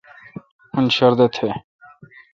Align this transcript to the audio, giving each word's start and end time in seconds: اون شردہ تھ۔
اون 0.75 0.85
شردہ 0.95 1.27
تھ۔ 1.33 1.39